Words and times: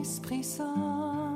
Esprit 0.00 0.42
Saint. 0.42 1.29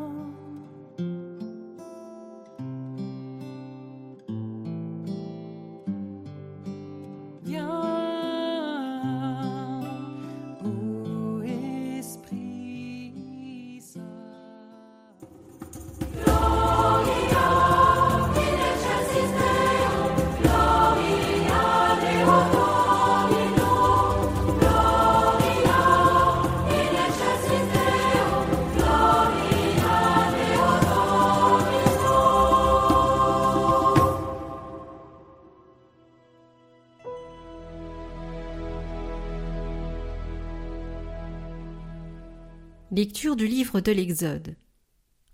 Lecture 42.96 43.34
du 43.34 43.48
livre 43.48 43.80
de 43.80 43.90
l'Exode. 43.90 44.54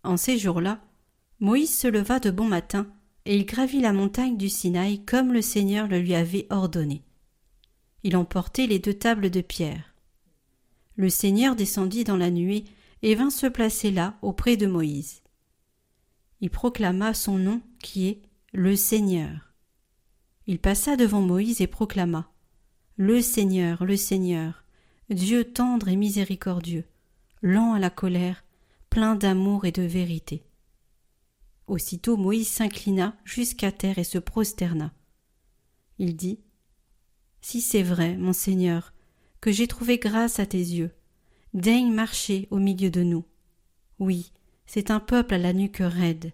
En 0.03 0.17
ces 0.17 0.39
jours-là, 0.39 0.83
Moïse 1.41 1.79
se 1.79 1.89
leva 1.89 2.19
de 2.19 2.31
bon 2.31 2.47
matin, 2.47 2.91
et 3.27 3.37
il 3.37 3.45
gravit 3.45 3.83
la 3.83 3.93
montagne 3.93 4.39
du 4.39 4.49
Sinaï 4.49 5.05
comme 5.05 5.35
le 5.35 5.43
Seigneur 5.43 5.87
le 5.87 5.99
lui 5.99 6.15
avait 6.15 6.47
ordonné. 6.49 7.03
Il 8.03 8.17
emportait 8.17 8.67
les 8.67 8.79
deux 8.79 8.95
tables 8.95 9.29
de 9.29 9.43
pierre. 9.43 9.95
Le 10.97 11.11
Seigneur 11.11 11.55
descendit 11.55 12.03
dans 12.03 12.17
la 12.17 12.31
nuée 12.31 12.65
et 13.03 13.15
vint 13.15 13.29
se 13.29 13.47
placer 13.47 13.91
là 13.91 14.17
auprès 14.23 14.57
de 14.57 14.67
Moïse. 14.67 15.21
Il 16.41 16.49
proclama 16.49 17.13
son 17.13 17.37
nom 17.37 17.61
qui 17.83 18.09
est 18.09 18.23
le 18.55 18.75
Seigneur. 18.75 19.53
Il 20.47 20.61
passa 20.61 20.97
devant 20.97 21.21
Moïse 21.21 21.61
et 21.61 21.67
proclama 21.67 22.33
Le 22.97 23.21
Seigneur, 23.21 23.85
le 23.85 23.99
Seigneur, 23.99 24.65
Dieu 25.11 25.45
tendre 25.45 25.89
et 25.89 25.97
miséricordieux, 25.97 26.87
lent 27.43 27.73
à 27.73 27.79
la 27.79 27.91
colère, 27.91 28.45
plein 28.91 29.15
d'amour 29.15 29.65
et 29.65 29.73
de 29.73 29.83
vérité. 29.83 30.45
Aussitôt 31.67 32.17
Moïse 32.17 32.49
s'inclina 32.49 33.17
jusqu'à 33.25 33.73
terre 33.73 33.99
et 33.99 34.05
se 34.05 34.19
prosterna. 34.19 34.93
Il 35.99 36.17
dit 36.17 36.41
Si 37.41 37.61
c'est 37.61 37.83
vrai, 37.83 38.17
mon 38.17 38.33
Seigneur, 38.33 38.93
que 39.41 39.53
j'ai 39.53 39.69
trouvé 39.69 39.99
grâce 39.99 40.39
à 40.39 40.47
tes 40.47 40.59
yeux, 40.59 40.91
daigne 41.55 41.93
marcher 41.93 42.49
au 42.51 42.59
milieu 42.59 42.91
de 42.91 43.03
nous. 43.03 43.25
Oui, 43.99 44.33
c'est 44.67 44.91
un 44.91 45.01
peuple 45.01 45.35
à 45.35 45.39
la 45.39 45.53
nuque 45.53 45.83
raide, 45.83 46.33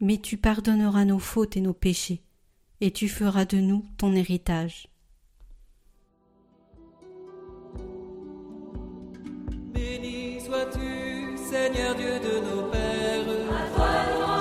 mais 0.00 0.18
tu 0.18 0.36
pardonneras 0.36 1.04
nos 1.04 1.18
fautes 1.18 1.56
et 1.56 1.60
nos 1.60 1.74
péchés, 1.74 2.22
et 2.80 2.90
tu 2.90 3.08
feras 3.08 3.44
de 3.44 3.58
nous 3.58 3.84
ton 3.96 4.14
héritage. 4.14 4.88
Sois-tu, 10.52 11.36
Seigneur 11.38 11.94
Dieu 11.94 12.18
de 12.20 12.40
nos 12.44 12.62
pères. 12.70 14.31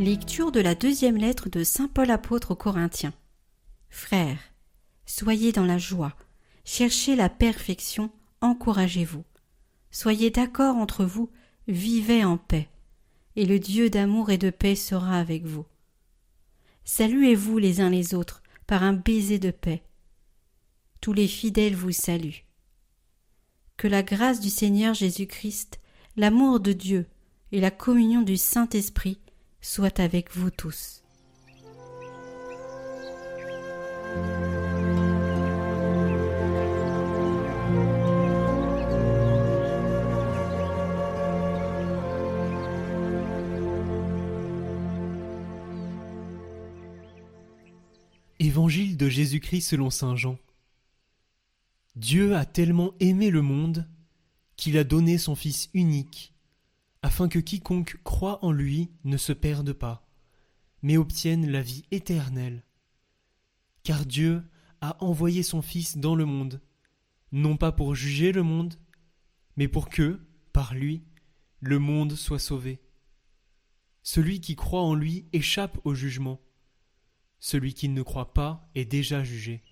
Lecture 0.00 0.50
de 0.50 0.60
la 0.60 0.74
deuxième 0.74 1.18
lettre 1.18 1.50
de 1.50 1.62
Saint 1.62 1.86
Paul 1.86 2.10
apôtre 2.10 2.52
aux 2.52 2.56
Corinthiens. 2.56 3.12
Frères, 3.90 4.38
soyez 5.04 5.52
dans 5.52 5.66
la 5.66 5.76
joie, 5.76 6.16
cherchez 6.64 7.16
la 7.16 7.28
perfection, 7.28 8.10
encouragez-vous. 8.40 9.24
Soyez 9.90 10.30
d'accord 10.30 10.76
entre 10.76 11.04
vous, 11.04 11.28
vivez 11.68 12.24
en 12.24 12.38
paix, 12.38 12.70
et 13.36 13.44
le 13.44 13.58
Dieu 13.58 13.90
d'amour 13.90 14.30
et 14.30 14.38
de 14.38 14.48
paix 14.48 14.74
sera 14.74 15.20
avec 15.20 15.44
vous. 15.44 15.66
Saluez-vous 16.86 17.58
les 17.58 17.82
uns 17.82 17.90
les 17.90 18.14
autres 18.14 18.42
par 18.66 18.82
un 18.82 18.94
baiser 18.94 19.38
de 19.38 19.50
paix. 19.50 19.82
Tous 21.02 21.12
les 21.12 21.28
fidèles 21.28 21.76
vous 21.76 21.92
saluent. 21.92 22.46
Que 23.76 23.86
la 23.86 24.02
grâce 24.02 24.40
du 24.40 24.48
Seigneur 24.48 24.94
Jésus-Christ, 24.94 25.78
l'amour 26.16 26.58
de 26.58 26.72
Dieu 26.72 27.06
et 27.52 27.60
la 27.60 27.70
communion 27.70 28.22
du 28.22 28.38
Saint-Esprit 28.38 29.20
soient 29.60 30.00
avec 30.00 30.34
vous 30.34 30.50
tous. 30.50 31.02
Évangile 48.42 48.96
de 48.96 49.08
Jésus-Christ 49.08 49.60
selon 49.60 49.90
Saint 49.90 50.16
Jean. 50.16 50.38
Dieu 51.94 52.34
a 52.34 52.46
tellement 52.46 52.94
aimé 52.98 53.30
le 53.30 53.42
monde 53.42 53.86
qu'il 54.56 54.78
a 54.78 54.84
donné 54.84 55.18
son 55.18 55.34
Fils 55.34 55.68
unique, 55.74 56.32
afin 57.02 57.28
que 57.28 57.38
quiconque 57.38 57.98
croit 58.04 58.44
en 58.44 58.52
lui 58.52 58.90
ne 59.04 59.16
se 59.16 59.32
perde 59.32 59.72
pas, 59.72 60.06
mais 60.82 60.96
obtienne 60.96 61.50
la 61.50 61.62
vie 61.62 61.84
éternelle. 61.90 62.64
Car 63.82 64.04
Dieu 64.04 64.42
a 64.80 65.02
envoyé 65.02 65.42
son 65.42 65.62
Fils 65.62 65.98
dans 65.98 66.14
le 66.14 66.24
monde, 66.24 66.60
non 67.32 67.56
pas 67.56 67.72
pour 67.72 67.94
juger 67.94 68.32
le 68.32 68.42
monde, 68.42 68.74
mais 69.56 69.68
pour 69.68 69.88
que, 69.88 70.20
par 70.52 70.74
lui, 70.74 71.04
le 71.60 71.78
monde 71.78 72.14
soit 72.14 72.38
sauvé. 72.38 72.80
Celui 74.02 74.40
qui 74.40 74.56
croit 74.56 74.82
en 74.82 74.94
lui 74.94 75.26
échappe 75.32 75.78
au 75.84 75.94
jugement. 75.94 76.40
Celui 77.38 77.74
qui 77.74 77.88
ne 77.88 78.02
croit 78.02 78.34
pas 78.34 78.70
est 78.74 78.84
déjà 78.84 79.24
jugé, 79.24 79.62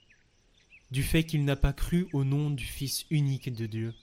du 0.90 1.02
fait 1.02 1.24
qu'il 1.24 1.44
n'a 1.44 1.56
pas 1.56 1.74
cru 1.74 2.08
au 2.14 2.24
nom 2.24 2.50
du 2.50 2.64
Fils 2.64 3.04
unique 3.10 3.52
de 3.52 3.66
Dieu. 3.66 3.94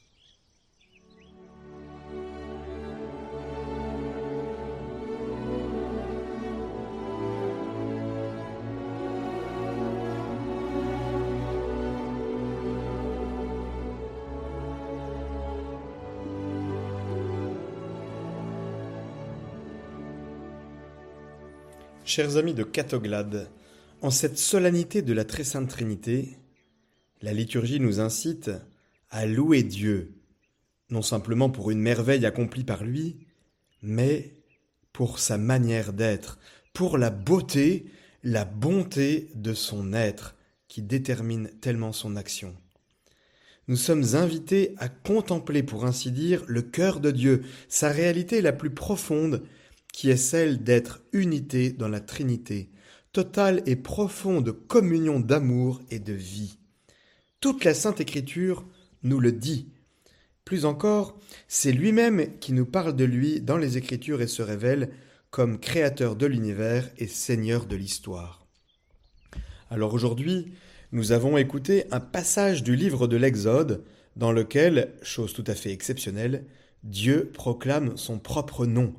Chers 22.15 22.37
amis 22.37 22.53
de 22.53 22.63
Catoglade, 22.63 23.49
en 24.01 24.09
cette 24.09 24.37
solennité 24.37 25.01
de 25.01 25.11
la 25.11 25.25
Très 25.25 25.43
Sainte 25.43 25.67
Trinité, 25.67 26.37
la 27.21 27.33
liturgie 27.33 27.81
nous 27.81 27.99
incite 27.99 28.51
à 29.09 29.25
louer 29.25 29.63
Dieu, 29.63 30.13
non 30.89 31.01
simplement 31.01 31.49
pour 31.49 31.71
une 31.71 31.81
merveille 31.81 32.25
accomplie 32.25 32.63
par 32.63 32.85
lui, 32.85 33.17
mais 33.81 34.31
pour 34.93 35.19
sa 35.19 35.37
manière 35.37 35.91
d'être, 35.91 36.39
pour 36.71 36.97
la 36.97 37.09
beauté, 37.09 37.87
la 38.23 38.45
bonté 38.45 39.29
de 39.35 39.53
son 39.53 39.91
être 39.91 40.37
qui 40.69 40.81
détermine 40.81 41.49
tellement 41.59 41.91
son 41.91 42.15
action. 42.15 42.55
Nous 43.67 43.75
sommes 43.75 44.15
invités 44.15 44.73
à 44.77 44.87
contempler, 44.87 45.63
pour 45.63 45.83
ainsi 45.83 46.11
dire, 46.11 46.45
le 46.47 46.61
cœur 46.61 47.01
de 47.01 47.11
Dieu, 47.11 47.43
sa 47.67 47.89
réalité 47.89 48.41
la 48.41 48.53
plus 48.53 48.69
profonde, 48.69 49.43
qui 49.95 50.09
est 50.09 50.17
celle 50.17 50.61
d'être 50.61 51.01
unité 51.13 51.71
dans 51.71 51.87
la 51.87 52.01
Trinité, 52.01 52.69
totale 53.13 53.63
et 53.65 53.77
profonde 53.77 54.51
communion 54.51 55.21
d'amour 55.21 55.79
et 55.89 55.99
de 55.99 56.11
vie. 56.11 56.57
Toute 57.39 57.63
la 57.63 57.73
Sainte 57.73 58.01
Écriture 58.01 58.65
nous 59.03 59.21
le 59.21 59.31
dit. 59.31 59.69
Plus 60.43 60.65
encore, 60.65 61.17
c'est 61.47 61.71
lui-même 61.71 62.37
qui 62.39 62.51
nous 62.51 62.65
parle 62.65 62.93
de 62.97 63.05
lui 63.05 63.39
dans 63.39 63.55
les 63.55 63.77
Écritures 63.77 64.21
et 64.21 64.27
se 64.27 64.41
révèle 64.41 64.89
comme 65.29 65.61
créateur 65.61 66.17
de 66.17 66.25
l'univers 66.25 66.89
et 66.97 67.07
seigneur 67.07 67.65
de 67.65 67.77
l'histoire. 67.77 68.45
Alors 69.69 69.93
aujourd'hui, 69.93 70.51
nous 70.91 71.13
avons 71.13 71.37
écouté 71.37 71.85
un 71.91 72.01
passage 72.01 72.63
du 72.63 72.75
livre 72.75 73.07
de 73.07 73.15
l'Exode 73.15 73.85
dans 74.17 74.33
lequel, 74.33 74.93
chose 75.01 75.31
tout 75.31 75.45
à 75.47 75.55
fait 75.55 75.71
exceptionnelle, 75.71 76.43
Dieu 76.83 77.31
proclame 77.33 77.95
son 77.95 78.19
propre 78.19 78.65
nom. 78.65 78.93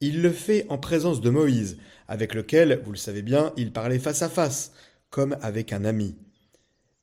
Il 0.00 0.22
le 0.22 0.32
fait 0.32 0.66
en 0.68 0.78
présence 0.78 1.20
de 1.20 1.30
Moïse, 1.30 1.78
avec 2.06 2.34
lequel, 2.34 2.80
vous 2.84 2.92
le 2.92 2.98
savez 2.98 3.22
bien, 3.22 3.52
il 3.56 3.72
parlait 3.72 3.98
face 3.98 4.22
à 4.22 4.28
face, 4.28 4.72
comme 5.10 5.36
avec 5.42 5.72
un 5.72 5.84
ami. 5.84 6.16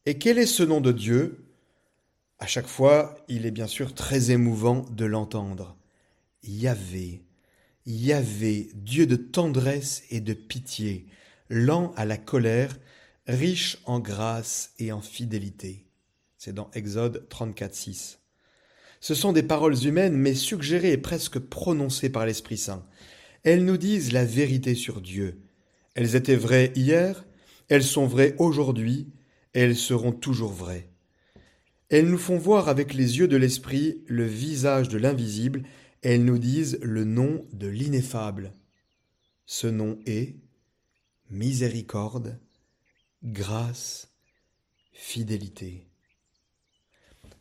Et 0.06 0.18
quel 0.18 0.38
est 0.38 0.46
ce 0.46 0.64
nom 0.64 0.82
de 0.82 0.92
Dieu? 0.92 1.46
À 2.40 2.48
chaque 2.48 2.68
fois, 2.68 3.18
il 3.28 3.46
est 3.46 3.52
bien 3.52 3.68
sûr 3.68 3.94
très 3.94 4.32
émouvant 4.32 4.86
de 4.92 5.06
l'entendre. 5.06 5.78
Yahvé, 6.44 7.24
Yahvé, 7.86 8.70
Dieu 8.76 9.08
de 9.08 9.16
tendresse 9.16 10.04
et 10.10 10.22
de 10.22 10.34
pitié, 10.34 11.08
lent 11.50 11.94
à 11.96 12.06
la 12.06 12.18
colère, 12.18 12.78
riche 13.28 13.78
en 13.86 14.00
grâce 14.00 14.74
et 14.80 14.92
en 14.92 15.02
fidélité. 15.02 15.86
C'est 16.38 16.54
dans 16.54 16.70
Exode 16.74 17.28
34, 17.30 17.74
6. 17.74 18.20
Ce 19.06 19.14
sont 19.14 19.34
des 19.34 19.44
paroles 19.44 19.86
humaines, 19.86 20.18
mais 20.18 20.34
suggérées 20.34 20.94
et 20.94 20.98
presque 20.98 21.38
prononcées 21.38 22.10
par 22.10 22.26
l'Esprit 22.26 22.58
Saint. 22.58 22.88
Elles 23.44 23.64
nous 23.64 23.78
disent 23.78 24.12
la 24.12 24.26
vérité 24.26 24.74
sur 24.74 25.00
Dieu. 25.00 25.44
Elles 25.94 26.16
étaient 26.16 26.36
vraies 26.36 26.74
hier, 26.76 27.24
elles 27.68 27.84
sont 27.84 28.08
vraies 28.08 28.34
aujourd'hui, 28.40 29.14
elles 29.54 29.76
seront 29.76 30.12
toujours 30.12 30.54
vraies. 30.54 30.90
Elles 31.90 32.10
nous 32.10 32.18
font 32.18 32.40
voir 32.40 32.68
avec 32.68 32.96
les 32.96 33.20
yeux 33.20 33.28
de 33.28 33.38
l'Esprit 33.38 34.04
le 34.08 34.26
visage 34.26 34.90
de 34.90 34.98
l'invisible, 34.98 35.62
elles 36.02 36.26
nous 36.26 36.40
disent 36.40 36.80
le 36.82 37.04
nom 37.04 37.46
de 37.54 37.68
l'ineffable. 37.68 38.56
Ce 39.46 39.68
nom 39.68 40.00
est 40.08 40.36
miséricorde, 41.30 42.40
grâce, 43.24 44.10
fidélité. 44.94 45.86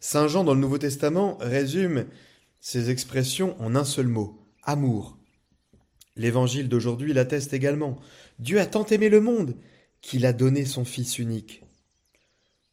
Saint 0.06 0.28
Jean 0.28 0.44
dans 0.44 0.52
le 0.52 0.60
Nouveau 0.60 0.76
Testament 0.76 1.38
résume 1.40 2.04
ces 2.60 2.90
expressions 2.90 3.58
en 3.58 3.74
un 3.74 3.84
seul 3.84 4.06
mot, 4.06 4.46
amour. 4.62 5.16
L'évangile 6.14 6.68
d'aujourd'hui 6.68 7.14
l'atteste 7.14 7.54
également. 7.54 7.98
Dieu 8.38 8.60
a 8.60 8.66
tant 8.66 8.84
aimé 8.84 9.08
le 9.08 9.22
monde 9.22 9.56
qu'il 10.02 10.26
a 10.26 10.34
donné 10.34 10.66
son 10.66 10.84
Fils 10.84 11.18
unique. 11.18 11.62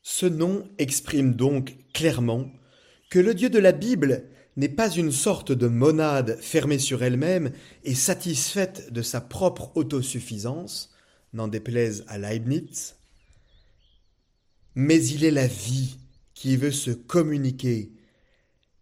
Ce 0.02 0.26
nom 0.26 0.68
exprime 0.78 1.34
donc 1.34 1.78
clairement 1.94 2.52
que 3.10 3.20
le 3.20 3.34
Dieu 3.34 3.50
de 3.50 3.60
la 3.60 3.72
Bible 3.72 4.26
n'est 4.58 4.68
pas 4.68 4.90
une 4.90 5.14
sorte 5.14 5.54
de 5.54 5.68
monade 5.68 6.38
fermée 6.42 6.80
sur 6.80 7.02
elle-même 7.02 7.54
et 7.86 7.96
satisfaite 7.96 8.92
de 8.92 9.02
sa 9.02 9.22
propre 9.22 9.72
autosuffisance, 9.76 10.94
n'en 11.32 11.48
déplaise 11.48 12.04
à 12.10 12.18
Leibniz, 12.18 12.98
mais 14.76 15.02
il 15.02 15.24
est 15.24 15.32
la 15.32 15.48
vie 15.48 16.01
qui 16.42 16.58
veut 16.58 16.72
se 16.72 16.90
communiquer. 16.90 17.92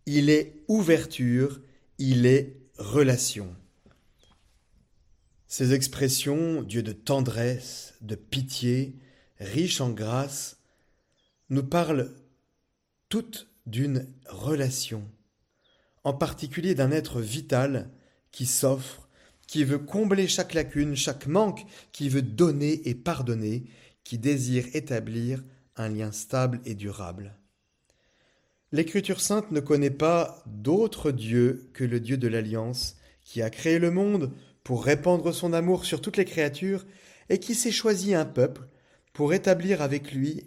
Il 0.06 0.30
est 0.30 0.64
ouverture, 0.70 1.60
il 1.98 2.26
est 2.26 2.56
relation. 2.78 3.54
Ces 5.46 5.74
expressions, 5.74 6.62
Dieu 6.62 6.84
de 6.84 6.94
tendresse, 6.94 7.96
de 8.00 8.16
pitié, 8.16 8.96
riche 9.42 9.82
en 9.82 9.90
grâce, 9.90 10.62
nous 11.50 11.66
parlent 11.66 12.16
toutes 13.10 13.50
d'une 13.66 14.08
relation, 14.30 15.04
en 16.06 16.14
particulier 16.14 16.76
d'un 16.76 16.92
être 16.92 17.20
vital 17.20 17.90
qui 18.32 18.46
s'offre, 18.46 19.10
qui 19.48 19.66
veut 19.66 19.80
combler 19.80 20.30
chaque 20.30 20.54
lacune, 20.54 20.96
chaque 20.96 21.28
manque, 21.28 21.66
qui 21.92 22.08
veut 22.08 22.22
donner 22.22 22.88
et 22.88 22.96
pardonner, 22.96 23.66
qui 24.06 24.18
désire 24.18 24.66
établir 24.76 25.44
un 25.76 25.90
lien 25.90 26.14
stable 26.14 26.62
et 26.64 26.74
durable. 26.74 27.36
L'Écriture 28.72 29.20
sainte 29.20 29.52
ne 29.52 29.60
connaît 29.60 29.90
pas 29.90 30.44
d'autre 30.46 31.12
Dieu 31.12 31.70
que 31.74 31.84
le 31.84 32.00
Dieu 32.00 32.18
de 32.18 32.28
l'Alliance, 32.28 32.98
qui 33.24 33.42
a 33.42 33.50
créé 33.50 33.80
le 33.80 33.90
monde 33.90 34.32
pour 34.64 34.84
répandre 34.84 35.34
son 35.34 35.54
amour 35.54 35.86
sur 35.86 36.02
toutes 36.02 36.18
les 36.18 36.26
créatures 36.26 36.86
et 37.30 37.40
qui 37.40 37.56
s'est 37.56 37.72
choisi 37.72 38.14
un 38.14 38.26
peuple 38.26 38.68
pour 39.14 39.34
établir 39.34 39.82
avec 39.82 40.12
lui 40.12 40.46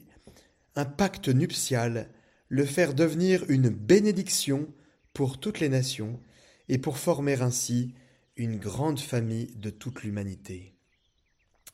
un 0.76 0.84
pacte 0.84 1.28
nuptial, 1.28 2.08
le 2.48 2.64
faire 2.64 2.94
devenir 2.94 3.44
une 3.48 3.68
bénédiction 3.68 4.68
pour 5.12 5.38
toutes 5.38 5.60
les 5.60 5.68
nations 5.68 6.20
et 6.68 6.78
pour 6.78 6.98
former 6.98 7.40
ainsi 7.40 7.92
une 8.36 8.56
grande 8.56 9.00
famille 9.00 9.52
de 9.56 9.70
toute 9.70 10.02
l'humanité. 10.02 10.74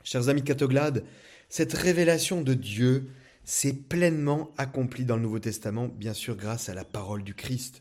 Chers 0.03 0.29
amis 0.29 0.43
catoglades, 0.43 1.05
cette 1.49 1.75
révélation 1.75 2.41
de 2.41 2.55
Dieu 2.55 3.11
s'est 3.49 3.73
pleinement 3.73 4.51
accompli 4.59 5.07
dans 5.07 5.17
le 5.17 5.23
Nouveau 5.23 5.39
Testament, 5.39 5.89
bien 5.89 6.13
sûr 6.13 6.37
grâce 6.37 6.69
à 6.69 6.75
la 6.75 6.85
parole 6.85 7.25
du 7.25 7.33
Christ. 7.33 7.81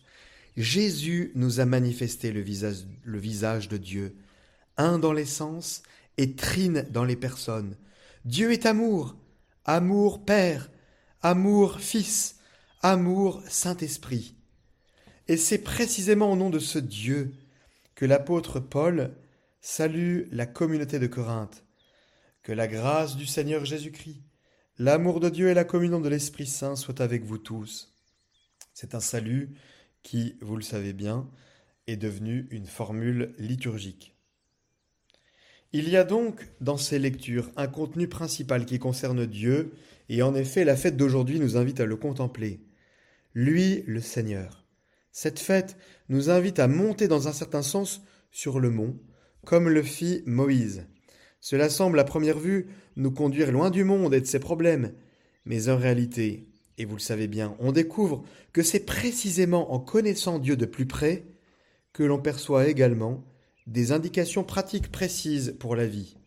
Jésus 0.56 1.34
nous 1.36 1.60
a 1.60 1.66
manifesté 1.66 2.32
le 2.32 2.40
visage, 2.40 2.86
le 3.04 3.20
visage 3.20 3.68
de 3.68 3.76
Dieu, 3.76 4.16
un 4.78 4.98
dans 4.98 5.12
l'essence 5.12 5.84
et 6.16 6.36
trine 6.36 6.86
dans 6.90 7.04
les 7.04 7.18
personnes. 7.18 7.76
Dieu 8.24 8.54
est 8.54 8.66
amour, 8.66 9.18
amour 9.66 10.24
Père, 10.24 10.72
amour 11.22 11.82
Fils, 11.82 12.38
amour 12.82 13.44
Saint-Esprit. 13.50 14.36
Et 15.28 15.36
c'est 15.36 15.58
précisément 15.58 16.32
au 16.32 16.38
nom 16.38 16.50
de 16.50 16.60
ce 16.60 16.80
Dieu 16.80 17.34
que 17.94 18.06
l'apôtre 18.06 18.62
Paul 18.62 19.14
salue 19.60 20.30
la 20.32 20.46
communauté 20.46 20.98
de 20.98 21.08
Corinthe. 21.08 21.66
Que 22.42 22.54
la 22.54 22.70
grâce 22.70 23.18
du 23.18 23.26
Seigneur 23.26 23.66
Jésus-Christ, 23.66 24.22
L'amour 24.80 25.20
de 25.20 25.30
Dieu 25.30 25.50
et 25.50 25.56
la 25.56 25.64
communion 25.64 26.00
de 26.00 26.08
l'Esprit 26.08 26.46
Saint 26.46 26.76
soient 26.76 27.02
avec 27.02 27.24
vous 27.24 27.40
tous. 27.40 27.96
C'est 28.76 28.94
un 28.94 29.00
salut 29.00 29.56
qui, 30.04 30.38
vous 30.40 30.56
le 30.56 30.62
savez 30.62 30.94
bien, 30.94 31.28
est 31.88 31.98
devenu 31.98 32.48
une 32.52 32.68
formule 32.68 33.34
liturgique. 33.40 34.16
Il 35.74 35.90
y 35.90 35.98
a 35.98 36.04
donc 36.04 36.48
dans 36.62 36.78
ces 36.78 37.00
lectures 37.00 37.50
un 37.56 37.68
contenu 37.68 38.08
principal 38.08 38.68
qui 38.68 38.78
concerne 38.78 39.26
Dieu, 39.26 39.74
et 40.10 40.22
en 40.22 40.36
effet 40.36 40.64
la 40.64 40.78
fête 40.78 40.96
d'aujourd'hui 40.96 41.40
nous 41.40 41.58
invite 41.58 41.80
à 41.80 41.88
le 41.88 41.96
contempler. 41.96 42.60
Lui, 43.34 43.84
le 43.88 44.00
Seigneur. 44.00 44.64
Cette 45.12 45.40
fête 45.40 45.76
nous 46.08 46.30
invite 46.30 46.60
à 46.60 46.68
monter 46.68 47.08
dans 47.08 47.28
un 47.28 47.34
certain 47.34 47.64
sens 47.64 48.04
sur 48.30 48.60
le 48.60 48.70
mont, 48.70 48.96
comme 49.44 49.70
le 49.70 49.82
fit 49.82 50.22
Moïse. 50.28 50.86
Cela 51.50 51.70
semble 51.70 51.98
à 51.98 52.04
première 52.04 52.40
vue 52.40 52.68
nous 52.98 53.10
conduire 53.10 53.54
loin 53.54 53.70
du 53.70 53.86
monde 53.86 54.14
et 54.14 54.20
de 54.20 54.26
ses 54.26 54.38
problèmes, 54.38 54.92
mais 55.46 55.70
en 55.70 55.78
réalité, 55.78 56.46
et 56.78 56.84
vous 56.84 56.98
le 56.98 57.02
savez 57.02 57.30
bien, 57.30 57.56
on 57.60 57.72
découvre 57.72 58.26
que 58.52 58.62
c'est 58.62 58.82
précisément 58.82 59.74
en 59.74 59.80
connaissant 59.80 60.40
Dieu 60.40 60.58
de 60.58 60.66
plus 60.66 60.88
près 60.88 61.24
que 61.94 62.04
l'on 62.04 62.20
perçoit 62.20 62.68
également 62.68 63.24
des 63.66 63.94
indications 63.94 64.44
pratiques 64.44 64.92
précises 64.92 65.56
pour 65.58 65.78
la 65.78 65.88
vie. 65.88 66.18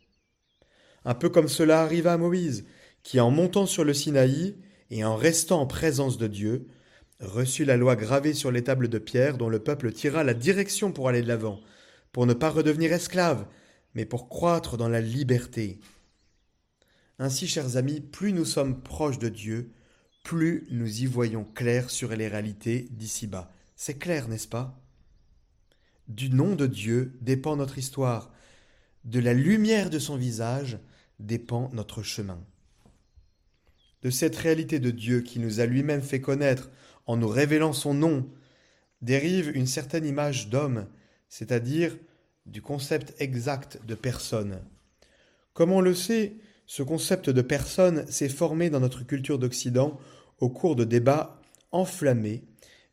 Un 1.05 1.13
peu 1.13 1.29
comme 1.29 1.49
cela 1.49 1.83
arriva 1.83 2.15
à 2.15 2.17
Moïse, 2.17 2.65
qui 3.03 3.21
en 3.21 3.31
montant 3.31 3.67
sur 3.67 3.85
le 3.85 3.93
Sinaï 3.93 4.57
et 4.91 5.05
en 5.05 5.17
restant 5.17 5.61
en 5.61 5.67
présence 5.67 6.17
de 6.17 6.29
Dieu, 6.29 6.67
reçut 7.21 7.67
la 7.67 7.77
loi 7.77 7.95
gravée 7.95 8.33
sur 8.33 8.51
les 8.51 8.65
tables 8.65 8.89
de 8.89 8.99
pierre 8.99 9.37
dont 9.37 9.51
le 9.51 9.59
peuple 9.59 9.93
tira 9.93 10.25
la 10.25 10.33
direction 10.33 10.93
pour 10.93 11.11
aller 11.11 11.21
de 11.21 11.29
l'avant, 11.29 11.61
pour 12.11 12.25
ne 12.25 12.33
pas 12.33 12.49
redevenir 12.49 12.91
esclave, 12.91 13.45
mais 13.95 14.05
pour 14.05 14.29
croître 14.29 14.77
dans 14.77 14.89
la 14.89 15.01
liberté. 15.01 15.81
Ainsi, 17.19 17.47
chers 17.47 17.77
amis, 17.77 18.01
plus 18.01 18.33
nous 18.33 18.45
sommes 18.45 18.83
proches 18.83 19.19
de 19.19 19.29
Dieu, 19.29 19.73
plus 20.23 20.67
nous 20.71 21.03
y 21.03 21.07
voyons 21.07 21.45
clair 21.45 21.91
sur 21.91 22.11
les 22.15 22.29
réalités 22.29 22.89
d'ici-bas. 22.91 23.53
C'est 23.77 23.99
clair, 23.99 24.29
n'est-ce 24.29 24.49
pas? 24.49 24.81
Du 26.09 26.31
nom 26.31 26.55
de 26.55 26.67
Dieu 26.67 27.19
dépend 27.21 27.57
notre 27.57 27.79
histoire. 27.79 28.33
de 29.05 29.19
la 29.19 29.33
lumière 29.33 29.89
de 29.91 29.99
son 29.99 30.17
visage 30.17 30.79
dépend 31.19 31.71
notre 31.73 32.03
chemin. 32.03 32.39
De 34.03 34.11
cette 34.11 34.37
réalité 34.37 34.79
de 34.79 34.91
Dieu 34.91 35.21
qui 35.21 35.39
nous 35.39 35.61
a 35.61 35.67
lui-même 35.67 36.03
fait 36.03 36.21
connaître 36.21 36.71
en 37.07 37.17
nous 37.17 37.29
révélant 37.29 37.73
son 37.73 37.95
nom, 37.95 38.31
dérive 39.03 39.51
une 39.55 39.67
certaine 39.67 40.07
image 40.07 40.49
d'homme, 40.49 40.87
c'est-à-dire 41.29 41.97
du 42.51 42.61
concept 42.63 43.15
exact 43.19 43.81
de 43.87 43.95
personne. 43.95 44.61
Comme 45.55 45.73
on 45.73 45.81
le 45.81 45.95
sait, 45.95 46.35
ce 46.67 46.83
concept 46.83 47.31
de 47.31 47.43
personne 47.43 48.07
s'est 48.11 48.29
formé 48.29 48.71
dans 48.71 48.81
notre 48.81 49.05
culture 49.05 49.39
d'Occident 49.39 49.99
au 50.39 50.49
cours 50.49 50.77
de 50.77 50.85
débats 50.85 51.41
enflammés, 51.73 52.45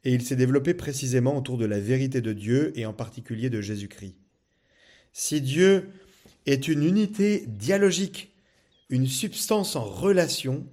et 0.03 0.13
il 0.13 0.21
s'est 0.21 0.35
développé 0.35 0.73
précisément 0.73 1.37
autour 1.37 1.57
de 1.57 1.65
la 1.65 1.79
vérité 1.79 2.21
de 2.21 2.33
Dieu 2.33 2.71
et 2.75 2.85
en 2.85 2.93
particulier 2.93 3.49
de 3.49 3.61
Jésus-Christ. 3.61 4.15
Si 5.11 5.41
Dieu 5.41 5.89
est 6.45 6.67
une 6.67 6.83
unité 6.83 7.45
dialogique, 7.47 8.31
une 8.89 9.07
substance 9.07 9.75
en 9.75 9.83
relation, 9.83 10.65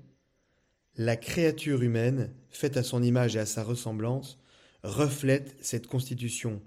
la 0.97 1.17
créature 1.17 1.83
humaine, 1.83 2.31
faite 2.51 2.77
à 2.77 2.83
son 2.83 3.03
image 3.03 3.35
et 3.37 3.41
à 3.41 3.47
sa 3.47 3.65
ressemblance, 3.65 4.39
reflète 4.83 5.57
cette 5.61 5.89
constitution. 5.89 6.61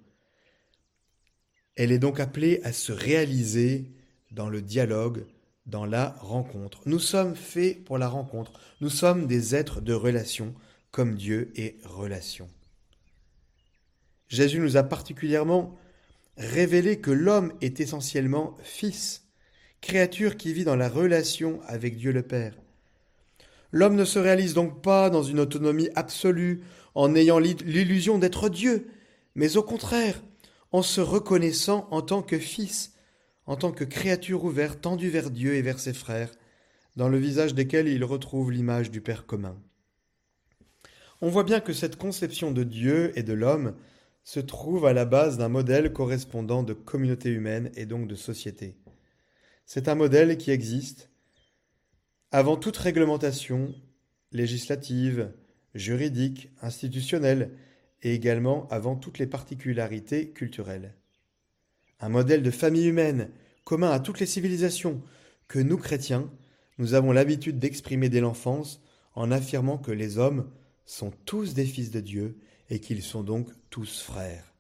Elle 1.78 1.92
est 1.92 2.00
donc 2.00 2.20
appelée 2.20 2.60
à 2.64 2.74
se 2.74 2.92
réaliser 2.92 3.86
dans 4.32 4.50
le 4.50 4.62
dialogue, 4.62 5.26
dans 5.68 5.86
la 5.86 6.16
rencontre. 6.20 6.82
Nous 6.88 7.00
sommes 7.00 7.36
faits 7.36 7.84
pour 7.86 8.00
la 8.00 8.10
rencontre. 8.10 8.52
Nous 8.82 8.90
sommes 8.90 9.28
des 9.28 9.56
êtres 9.56 9.80
de 9.80 9.94
relation, 9.94 10.56
comme 10.90 11.14
Dieu 11.16 11.52
est 11.56 11.76
relation. 11.86 12.50
Jésus 14.28 14.60
nous 14.60 14.76
a 14.76 14.84
particulièrement 14.84 15.78
révélé 16.36 17.00
que 17.00 17.12
l'homme 17.12 17.54
est 17.62 17.80
essentiellement 17.80 18.58
fils, 18.64 19.28
créature 19.80 20.36
qui 20.36 20.54
vit 20.54 20.64
dans 20.64 20.76
la 20.76 20.90
relation 20.90 21.62
avec 21.68 21.96
Dieu 21.96 22.12
le 22.12 22.24
Père. 22.24 22.56
L'homme 23.72 23.96
ne 23.96 24.06
se 24.06 24.18
réalise 24.18 24.56
donc 24.56 24.82
pas 24.82 25.12
dans 25.12 25.24
une 25.24 25.40
autonomie 25.40 25.90
absolue 25.96 26.64
en 26.96 27.14
ayant 27.14 27.38
l'illusion 27.38 28.18
d'être 28.18 28.50
Dieu, 28.50 28.88
mais 29.36 29.58
au 29.58 29.64
contraire, 29.64 30.20
en 30.78 30.84
se 30.84 31.02
reconnaissant 31.02 31.88
en 31.90 32.04
tant 32.04 32.22
que 32.22 32.38
fils, 32.38 32.94
en 33.48 33.56
tant 33.56 33.72
que 33.72 33.84
créature 33.84 34.44
ouverte 34.44 34.80
tendue 34.80 35.10
vers 35.10 35.32
Dieu 35.32 35.56
et 35.56 35.64
vers 35.64 35.80
ses 35.80 35.94
frères, 35.94 36.30
dans 36.96 37.10
le 37.10 37.18
visage 37.18 37.56
desquels 37.56 37.88
il 37.88 38.04
retrouve 38.04 38.52
l'image 38.52 38.92
du 38.92 39.02
Père 39.02 39.26
commun. 39.26 39.60
On 41.20 41.30
voit 41.30 41.46
bien 41.46 41.62
que 41.62 41.74
cette 41.74 41.96
conception 41.96 42.52
de 42.52 42.64
Dieu 42.64 43.12
et 43.18 43.24
de 43.24 43.34
l'homme 43.34 43.74
se 44.24 44.40
trouve 44.40 44.86
à 44.86 44.94
la 44.94 45.06
base 45.06 45.40
d'un 45.40 45.50
modèle 45.50 45.92
correspondant 45.92 46.62
de 46.62 46.74
communauté 46.74 47.30
humaine 47.32 47.72
et 47.76 47.88
donc 47.88 48.08
de 48.08 48.14
société. 48.14 48.76
C'est 49.66 49.88
un 49.88 49.96
modèle 49.96 50.38
qui 50.38 50.52
existe 50.52 51.10
avant 52.30 52.56
toute 52.56 52.78
réglementation 52.78 53.74
législative, 54.32 55.34
juridique, 55.74 56.52
institutionnelle, 56.62 57.58
et 58.04 58.14
également 58.14 58.68
avant 58.70 58.96
toutes 58.96 59.20
les 59.20 59.28
particularités 59.28 60.30
culturelles. 60.30 60.94
Un 62.00 62.10
modèle 62.10 62.44
de 62.44 62.52
famille 62.52 62.88
humaine, 62.88 63.30
commun 63.64 63.92
à 63.92 64.00
toutes 64.00 64.20
les 64.20 64.26
civilisations, 64.26 65.02
que 65.48 65.60
nous, 65.60 65.78
chrétiens, 65.78 66.30
nous 66.78 66.94
avons 66.94 67.12
l'habitude 67.12 67.60
d'exprimer 67.60 68.10
dès 68.10 68.20
l'enfance 68.20 68.82
en 69.16 69.32
affirmant 69.32 69.78
que 69.78 69.92
les 69.92 70.18
hommes 70.18 70.50
sont 70.86 71.12
tous 71.26 71.54
des 71.54 71.66
fils 71.66 71.90
de 71.90 72.00
Dieu 72.00 72.38
et 72.70 72.80
qu'ils 72.80 73.02
sont 73.02 73.24
donc 73.24 73.50
tous 73.70 74.02
frères. 74.02 74.54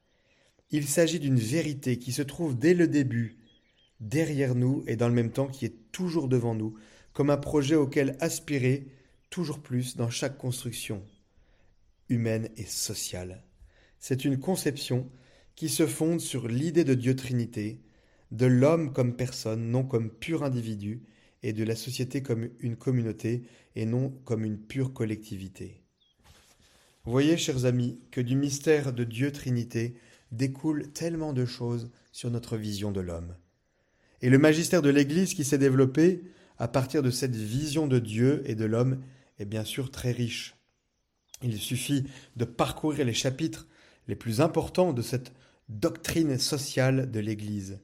Il 0.72 0.88
s'agit 0.88 1.20
d'une 1.20 1.39
vérité 1.39 1.98
qui 2.00 2.12
se 2.12 2.22
trouve 2.22 2.58
dès 2.58 2.74
le 2.74 2.88
début, 2.88 3.38
derrière 4.00 4.56
nous 4.56 4.84
et 4.88 4.96
dans 4.96 5.08
le 5.08 5.13
même 5.13 5.32
temps 5.32 5.48
qui 5.48 5.65
est 5.65 5.91
toujours 5.91 6.27
devant 6.27 6.56
nous, 6.56 6.75
comme 7.13 7.29
un 7.29 7.38
projet 7.38 7.75
auquel 7.75 8.17
aspirer 8.20 8.88
toujours 9.29 9.60
plus 9.60 9.96
dans 9.96 10.10
chaque 10.10 10.38
construction 10.38 11.03
humaine 12.10 12.50
et 12.58 12.66
sociale. 12.66 13.44
C'est 14.00 14.26
une 14.26 14.40
conception 14.40 15.10
qui 15.56 15.70
se 15.70 15.88
fonde 15.88 16.22
sur 16.22 16.48
l'idée 16.48 16.84
de 16.84 16.94
Dieu 16.94 17.16
Trinité, 17.16 17.82
de 18.32 18.46
l'homme 18.46 18.94
comme 18.94 19.16
personne, 19.16 19.72
non 19.72 19.84
comme 19.84 20.10
pur 20.10 20.44
individu, 20.44 21.04
et 21.44 21.54
de 21.54 21.64
la 21.64 21.76
société 21.76 22.22
comme 22.22 22.50
une 22.60 22.76
communauté, 22.76 23.44
et 23.76 23.86
non 23.86 24.10
comme 24.26 24.44
une 24.44 24.60
pure 24.60 24.94
collectivité. 24.94 25.84
Voyez, 27.06 27.38
chers 27.38 27.66
amis, 27.66 28.00
que 28.12 28.22
du 28.22 28.36
mystère 28.36 28.92
de 28.92 29.04
Dieu 29.04 29.32
Trinité 29.32 29.96
découle 30.32 30.92
tellement 30.92 31.32
de 31.32 31.46
choses 31.46 31.90
sur 32.12 32.30
notre 32.32 32.58
vision 32.58 32.92
de 32.92 33.00
l'homme. 33.00 33.36
Et 34.22 34.30
le 34.30 34.38
magistère 34.38 34.82
de 34.82 34.90
l'Église 34.90 35.34
qui 35.34 35.46
s'est 35.46 35.58
développé 35.58 36.24
à 36.58 36.68
partir 36.68 37.04
de 37.04 37.12
cette 37.12 37.36
vision 37.36 37.88
de 37.88 38.00
Dieu 38.00 38.42
et 38.46 38.56
de 38.56 38.66
l'homme 38.66 39.02
est 39.40 39.46
bien 39.46 39.64
sûr 39.64 39.92
très 39.92 40.12
riche. 40.12 40.57
Il 41.41 41.58
suffit 41.58 42.06
de 42.36 42.46
parcourir 42.46 43.06
les 43.06 43.13
chapitres 43.13 43.67
les 44.08 44.15
plus 44.15 44.41
importants 44.41 44.94
de 44.94 45.01
cette 45.01 45.32
doctrine 45.70 46.38
sociale 46.38 47.12
de 47.12 47.20
l'Église. 47.20 47.79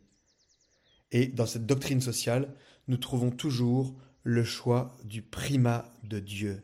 Et 1.11 1.27
dans 1.27 1.45
cette 1.45 1.65
doctrine 1.65 2.01
sociale, 2.01 2.53
nous 2.87 2.97
trouvons 2.97 3.31
toujours 3.31 3.93
le 4.23 4.43
choix 4.43 4.97
du 5.03 5.21
primat 5.21 5.93
de 6.03 6.19
Dieu. 6.19 6.63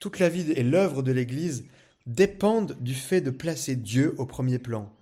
Toute 0.00 0.18
la 0.18 0.28
vie 0.28 0.50
et 0.52 0.62
l'œuvre 0.62 1.02
de 1.02 1.12
l'Église 1.12 1.66
dépendent 2.06 2.76
du 2.80 2.94
fait 2.94 3.20
de 3.20 3.30
placer 3.30 3.76
Dieu 3.76 4.14
au 4.18 4.26
premier 4.26 4.58
plan. 4.58 4.92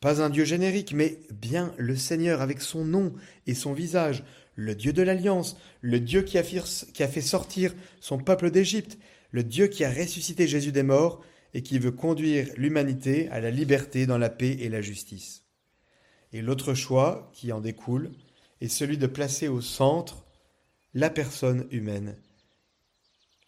Pas 0.00 0.22
un 0.22 0.30
Dieu 0.30 0.44
générique, 0.44 0.94
mais 0.94 1.20
bien 1.32 1.72
le 1.76 1.96
Seigneur 1.96 2.40
avec 2.40 2.60
son 2.60 2.84
nom 2.84 3.12
et 3.46 3.54
son 3.54 3.72
visage, 3.72 4.24
le 4.54 4.74
Dieu 4.74 4.92
de 4.92 5.02
l'Alliance, 5.02 5.56
le 5.82 6.00
Dieu 6.00 6.22
qui 6.22 6.38
a, 6.38 6.42
fait 6.42 7.20
sortir 7.20 7.74
son 8.00 8.18
peuple 8.18 8.50
d'Égypte, 8.50 8.98
le 9.36 9.44
Dieu 9.44 9.66
qui 9.66 9.84
a 9.84 9.92
ressuscité 9.92 10.48
Jésus 10.48 10.72
des 10.72 10.82
morts 10.82 11.22
et 11.52 11.62
qui 11.62 11.78
veut 11.78 11.90
conduire 11.90 12.48
l'humanité 12.56 13.28
à 13.28 13.38
la 13.38 13.50
liberté 13.50 14.06
dans 14.06 14.16
la 14.16 14.30
paix 14.30 14.56
et 14.60 14.70
la 14.70 14.80
justice. 14.80 15.44
Et 16.32 16.40
l'autre 16.40 16.72
choix 16.72 17.30
qui 17.34 17.52
en 17.52 17.60
découle 17.60 18.12
est 18.62 18.68
celui 18.68 18.96
de 18.96 19.06
placer 19.06 19.48
au 19.48 19.60
centre 19.60 20.24
la 20.94 21.10
personne 21.10 21.66
humaine, 21.70 22.16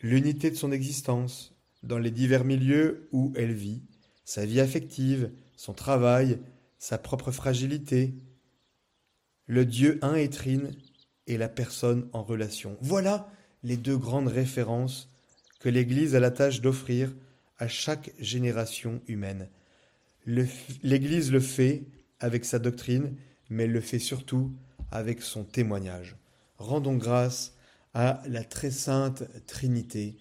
l'unité 0.02 0.50
de 0.50 0.57
son 0.57 0.73
existence 0.73 1.57
dans 1.83 1.99
les 1.99 2.11
divers 2.11 2.45
milieux 2.45 3.09
où 3.12 3.33
elle 3.35 3.54
vit, 3.54 3.80
sa 4.26 4.45
vie 4.45 4.61
affective, 4.61 5.30
son 5.57 5.73
travail, 5.73 6.38
sa 6.78 6.99
propre 6.99 7.30
fragilité, 7.30 8.12
le 9.47 9.64
Dieu 9.64 9.99
un 10.02 10.16
et 10.16 10.28
trine 10.28 10.71
et 11.26 11.38
la 11.38 11.49
personne 11.49 12.11
en 12.12 12.23
relation. 12.23 12.76
Voilà 12.83 13.33
les 13.62 13.78
deux 13.78 13.97
grandes 13.97 14.28
références 14.28 15.09
que 15.58 15.68
l'Église 15.68 16.14
a 16.14 16.20
la 16.20 16.30
tâche 16.30 16.60
d'offrir 16.60 17.14
à 17.58 17.68
chaque 17.68 18.12
génération 18.18 19.00
humaine. 19.08 19.48
L'Église 20.26 21.32
le 21.32 21.40
fait 21.40 21.84
avec 22.20 22.44
sa 22.44 22.58
doctrine, 22.58 23.14
mais 23.50 23.64
elle 23.64 23.72
le 23.72 23.80
fait 23.80 23.98
surtout 23.98 24.52
avec 24.90 25.22
son 25.22 25.44
témoignage. 25.44 26.16
Rendons 26.58 26.96
grâce 26.96 27.54
à 27.94 28.22
la 28.26 28.44
très 28.44 28.70
sainte 28.70 29.24
Trinité 29.46 30.16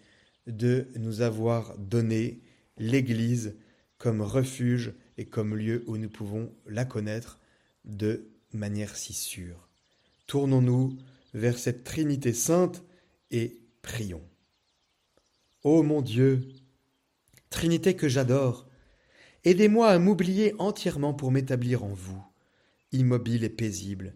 de 0.47 0.87
nous 0.95 1.21
avoir 1.21 1.77
donné 1.77 2.39
l'Église 2.77 3.55
comme 3.97 4.21
refuge 4.21 4.93
et 5.17 5.25
comme 5.25 5.55
lieu 5.55 5.83
où 5.87 5.97
nous 5.97 6.09
pouvons 6.09 6.51
la 6.67 6.85
connaître 6.85 7.39
de 7.85 8.29
manière 8.53 8.95
si 8.95 9.13
sûre. 9.13 9.67
Tournons-nous 10.27 10.97
vers 11.33 11.57
cette 11.57 11.83
Trinité 11.83 12.33
sainte 12.33 12.83
et 13.31 13.59
prions. 13.81 14.23
Ô 15.69 15.83
mon 15.83 16.01
Dieu, 16.01 16.47
Trinité 17.49 17.93
que 17.93 18.07
j'adore, 18.07 18.69
aidez-moi 19.43 19.89
à 19.89 19.99
m'oublier 19.99 20.55
entièrement 20.59 21.13
pour 21.13 21.29
m'établir 21.29 21.83
en 21.83 21.89
vous, 21.89 22.23
immobile 22.93 23.43
et 23.43 23.49
paisible, 23.49 24.15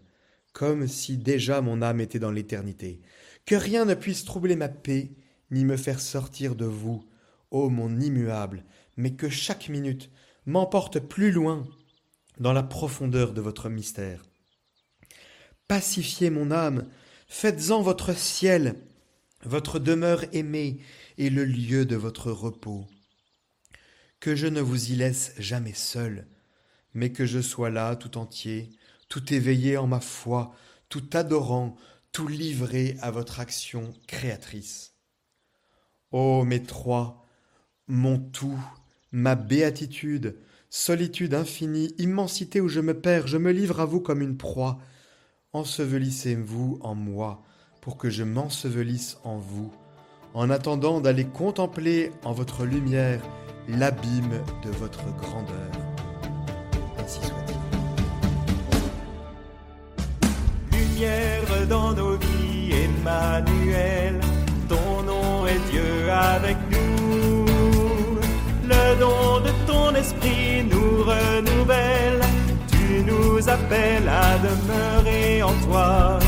comme 0.54 0.88
si 0.88 1.18
déjà 1.18 1.60
mon 1.60 1.82
âme 1.82 2.00
était 2.00 2.18
dans 2.18 2.30
l'éternité. 2.30 3.02
Que 3.44 3.54
rien 3.54 3.84
ne 3.84 3.92
puisse 3.92 4.24
troubler 4.24 4.56
ma 4.56 4.70
paix, 4.70 5.10
ni 5.50 5.66
me 5.66 5.76
faire 5.76 6.00
sortir 6.00 6.56
de 6.56 6.64
vous, 6.64 7.04
ô 7.50 7.68
mon 7.68 8.00
immuable, 8.00 8.64
mais 8.96 9.12
que 9.12 9.28
chaque 9.28 9.68
minute 9.68 10.08
m'emporte 10.46 11.00
plus 11.00 11.32
loin 11.32 11.64
dans 12.40 12.54
la 12.54 12.62
profondeur 12.62 13.34
de 13.34 13.42
votre 13.42 13.68
mystère. 13.68 14.22
Pacifiez 15.68 16.30
mon 16.30 16.50
âme, 16.50 16.88
faites-en 17.28 17.82
votre 17.82 18.16
ciel, 18.16 18.74
votre 19.44 19.78
demeure 19.78 20.24
aimée 20.32 20.78
le 21.30 21.44
lieu 21.44 21.84
de 21.84 21.96
votre 21.96 22.30
repos. 22.30 22.86
Que 24.20 24.36
je 24.36 24.46
ne 24.46 24.60
vous 24.60 24.92
y 24.92 24.96
laisse 24.96 25.34
jamais 25.38 25.74
seul, 25.74 26.26
mais 26.94 27.12
que 27.12 27.26
je 27.26 27.40
sois 27.40 27.70
là 27.70 27.96
tout 27.96 28.18
entier, 28.18 28.70
tout 29.08 29.32
éveillé 29.32 29.76
en 29.76 29.86
ma 29.86 30.00
foi, 30.00 30.54
tout 30.88 31.08
adorant, 31.12 31.76
tout 32.12 32.28
livré 32.28 32.96
à 33.00 33.10
votre 33.10 33.40
action 33.40 33.92
créatrice. 34.06 34.94
Ô 36.10 36.44
mes 36.44 36.62
trois, 36.62 37.26
mon 37.86 38.18
tout, 38.18 38.58
ma 39.10 39.34
béatitude, 39.34 40.38
solitude 40.70 41.34
infinie, 41.34 41.94
immensité 41.98 42.60
où 42.60 42.68
je 42.68 42.80
me 42.80 42.98
perds, 42.98 43.26
je 43.26 43.38
me 43.38 43.50
livre 43.50 43.80
à 43.80 43.84
vous 43.86 44.00
comme 44.00 44.22
une 44.22 44.36
proie, 44.36 44.78
ensevelissez-vous 45.52 46.78
en 46.80 46.94
moi, 46.94 47.42
pour 47.80 47.96
que 47.96 48.10
je 48.10 48.24
m'ensevelisse 48.24 49.18
en 49.24 49.38
vous, 49.38 49.72
en 50.34 50.50
attendant 50.50 51.00
d'aller 51.00 51.24
contempler 51.24 52.12
en 52.24 52.32
votre 52.32 52.64
lumière 52.64 53.20
l'abîme 53.68 54.40
de 54.64 54.70
votre 54.70 55.04
grandeur. 55.20 55.70
Ainsi 56.98 57.20
soit-il. 57.20 57.56
lumière 60.78 61.66
dans 61.68 61.92
nos 61.92 62.16
vies, 62.16 62.72
Emmanuel. 62.72 64.20
Ton 64.68 65.02
nom 65.02 65.46
est 65.46 65.70
Dieu 65.70 66.10
avec 66.10 66.56
nous. 66.70 67.44
Le 68.64 68.98
don 68.98 69.40
de 69.40 69.50
ton 69.66 69.94
esprit 69.94 70.64
nous 70.70 71.02
renouvelle. 71.02 72.20
Tu 72.68 73.02
nous 73.04 73.48
appelles 73.48 74.08
à 74.08 74.38
demeurer 74.38 75.42
en 75.42 75.52
toi 75.66 76.18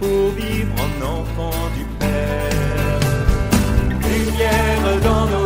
pour 0.00 0.30
vivre 0.30 0.72
en 0.84 0.91
Lumière 5.02 5.26
dans 5.26 5.41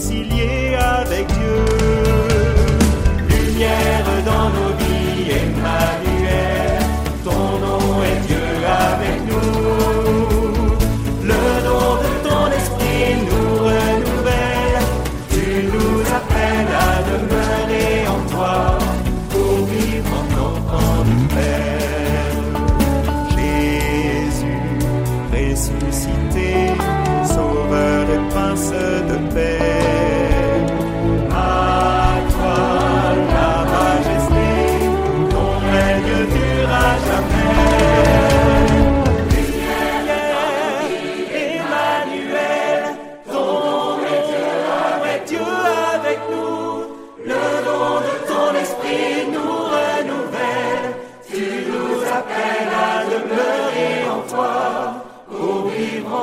toi, 0.00 0.39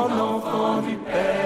não 0.10 0.42
for 0.42 0.82
de 0.82 0.96
pé. 0.98 1.37